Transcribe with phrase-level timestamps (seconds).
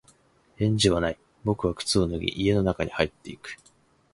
[0.57, 1.19] 返事はない。
[1.43, 3.55] 僕は靴を脱ぎ、家の中に入っていく。